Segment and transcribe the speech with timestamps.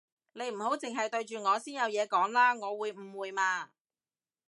[0.33, 3.69] 你唔好剩係對住我先有嘢講啦，我會誤會嘛